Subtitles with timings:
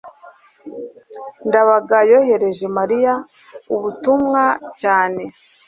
[1.47, 3.13] ndabaga yohereje mariya
[3.75, 4.43] ubutumwa
[4.81, 5.23] cyane